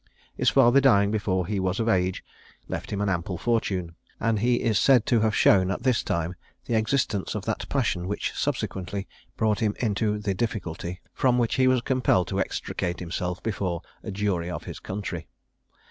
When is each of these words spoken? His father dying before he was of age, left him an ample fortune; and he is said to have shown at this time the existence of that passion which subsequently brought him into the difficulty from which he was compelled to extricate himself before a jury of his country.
His 0.35 0.49
father 0.49 0.81
dying 0.81 1.11
before 1.11 1.45
he 1.45 1.59
was 1.59 1.79
of 1.79 1.87
age, 1.87 2.23
left 2.67 2.91
him 2.91 3.01
an 3.01 3.09
ample 3.09 3.37
fortune; 3.37 3.93
and 4.19 4.39
he 4.39 4.55
is 4.55 4.79
said 4.79 5.05
to 5.05 5.19
have 5.19 5.35
shown 5.35 5.69
at 5.69 5.83
this 5.83 6.01
time 6.01 6.33
the 6.65 6.73
existence 6.73 7.35
of 7.35 7.45
that 7.45 7.69
passion 7.69 8.07
which 8.07 8.33
subsequently 8.33 9.07
brought 9.37 9.59
him 9.59 9.75
into 9.77 10.17
the 10.17 10.33
difficulty 10.33 11.01
from 11.13 11.37
which 11.37 11.53
he 11.57 11.67
was 11.67 11.81
compelled 11.81 12.29
to 12.29 12.39
extricate 12.39 12.99
himself 12.99 13.43
before 13.43 13.83
a 14.01 14.09
jury 14.09 14.49
of 14.49 14.63
his 14.63 14.79
country. 14.79 15.27